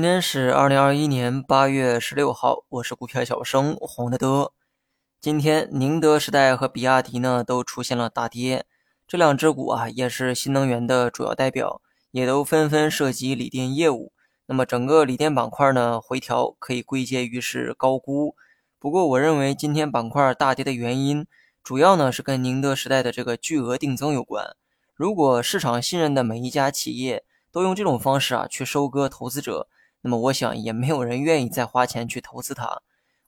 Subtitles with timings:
[0.00, 4.52] 今天是二零二一年八月十六号，我是股票小生黄德德。
[5.20, 8.64] 今天宁德时代和比亚迪呢都出现了大跌，
[9.06, 11.82] 这两只股啊也是新能源的主要代表，
[12.12, 14.14] 也都纷纷涉及锂电业务。
[14.46, 18.34] 那么整个锂电板块呢回调可以归结于是高估。
[18.78, 21.26] 不过我认为今天板块大跌的原因，
[21.62, 24.56] 主要呢是跟宁德时代的这个巨额定增有关。
[24.94, 27.22] 如果市场信任的每一家企业
[27.52, 29.68] 都用这种方式啊去收割投资者。
[30.02, 32.80] 那么我想也没有人愿意再花钱去投资它。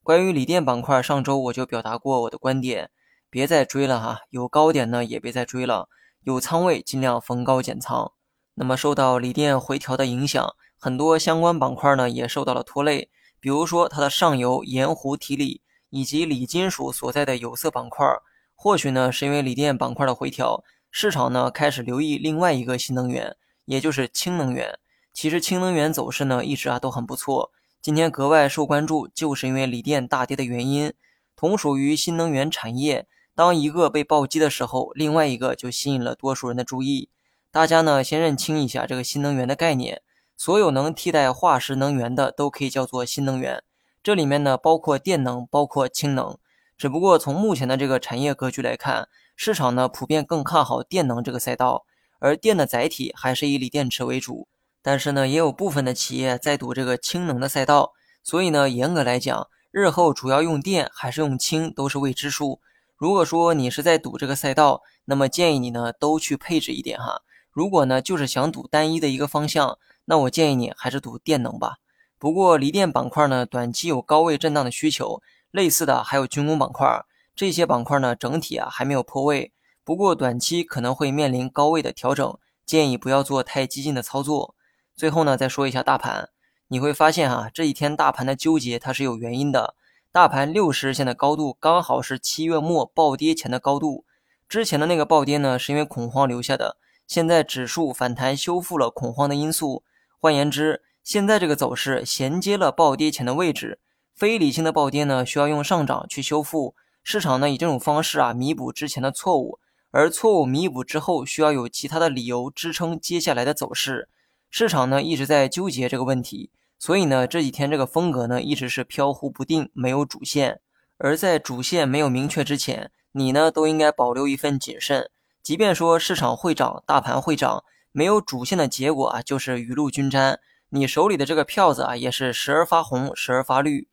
[0.02, 2.90] 关于锂电板块，上周我就表达过我的观点，
[3.30, 5.88] 别再追了哈，有高点呢也别再追了，
[6.22, 8.12] 有仓位尽量逢高减仓。
[8.54, 18.06] 那么受到锂电回调的影响，很多相关板块呢也受到了拖累，比如说它的上游盐湖提锂以及锂金属所在的有色板块，
[18.54, 24.78] 或许呢是因为锂电板块的回调，市场呢开始留意另外一个新能源，也就是氢能源。
[25.12, 30.92] 其实氢能源走势呢一直啊都很不错，今天格外受关注，就是因为锂电大跌的原因。
[31.36, 37.08] 同属于新能源产业，当一个被暴击的时候，另外一个就吸引了多数人的注意。
[37.50, 40.02] 大家呢先认清一下这个新能源的概念，
[40.36, 43.62] 所有能替代化石能源的都可以叫做新能源。
[44.02, 46.38] 这里面呢包括电能，包括氢能。
[46.78, 51.84] 只不过从目前的这个产业格局来看，市场呢普遍更看好电能这个赛道，
[52.18, 54.48] 而电的载体还是以锂电池为主。
[54.82, 57.92] 但是呢，也有部分的企业在赌这个氢能的赛道，
[58.24, 62.60] 所以呢，严格来讲，日后主要用电还是用氢都是未知数。
[62.96, 67.22] 如果说你是在赌这个赛道，那么建议你呢都去配置一点哈。
[67.50, 71.76] 如果呢就是想赌单一的一个方向，那我建议你还是赌电能吧。
[72.18, 75.20] 不过锂电板块呢，短期有高位震荡的需求，
[75.50, 77.04] 类似的还有军工板块，
[77.34, 79.52] 这些板块呢整体啊还没有破位，
[79.84, 84.54] 不过短期可能会面临高位的调整，建议不要做太激进的操作。
[84.94, 86.28] 最后呢，再说一下大盘，
[86.68, 89.74] 你会发现哈，这几天大盘的纠结它是有原因的。
[90.12, 94.04] 大盘六十日线的高度刚好是七月末暴跌前的高度，
[94.48, 96.76] 之前的那个暴跌呢是因为恐慌留下的，
[97.06, 99.82] 现在指数反弹修复了恐慌的因素。
[100.20, 103.80] 换言之，现在这个走势衔接了暴跌前的位置，
[104.14, 106.76] 非理性的暴跌呢需要用上涨去修复。
[107.02, 109.58] 市场呢以这种方式啊弥补之前的错误，
[109.90, 114.08] 而错误弥补之后需要有其他的理由支撑接下来的走势。
[114.54, 120.60] 市场呢一直在纠结这个问题，所以呢这几天这个风格呢一直是飘忽不定，没有主线。
[120.98, 125.08] 而在主线没有明确之前，你呢都应该保留一份谨慎。
[125.42, 133.88] 即便说市场会涨，大盘会涨，没有主线的结果啊就是雨露均沾，你手里的这个票子啊也是时而发红，时而发绿。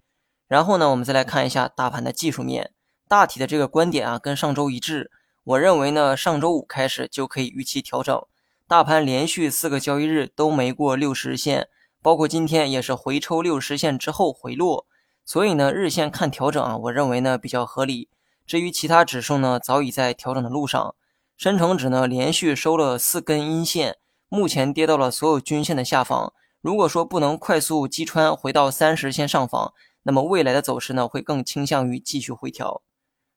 [0.49, 2.73] 然后呢，我们再来看一下大盘的技术面，
[3.07, 5.09] 大体的这个观点啊跟上周一致。
[5.45, 8.21] 我认为呢上周五开始就可以预期调整。
[8.69, 11.69] 大盘连续四个交易日都没过六十日线，
[12.03, 14.85] 包括今天也是回抽六十线之后回落，
[15.25, 18.09] 所以呢，日线看调整啊，我认为呢比较合理。
[18.45, 20.93] 至于其他指数呢，早已在调整的路上。
[21.35, 23.97] 深成指呢连续收了四根阴线，
[24.27, 26.31] 目前跌到了所有均线的下方。
[26.61, 32.83] 如果说不能快速击穿回到三十线上方，那么未来的走势呢会更倾向于继续回调。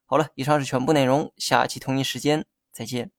[0.05, 3.09] 好了，以上是全部内容，下期同一时间再见。